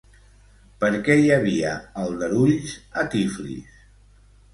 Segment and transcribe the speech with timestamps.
[0.83, 3.77] Per què hi havia aldarulls a Tiflis?